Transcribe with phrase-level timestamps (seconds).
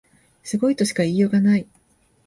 [0.41, 1.67] すごいとしか言いようがない